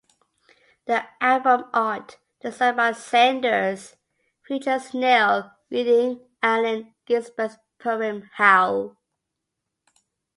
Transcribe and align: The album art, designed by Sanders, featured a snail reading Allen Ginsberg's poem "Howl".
The 0.85 1.05
album 1.23 1.65
art, 1.75 2.17
designed 2.39 2.77
by 2.77 2.93
Sanders, 2.93 3.97
featured 4.41 4.73
a 4.73 4.79
snail 4.79 5.51
reading 5.69 6.27
Allen 6.41 6.95
Ginsberg's 7.05 7.59
poem 7.77 8.27
"Howl". 8.33 8.97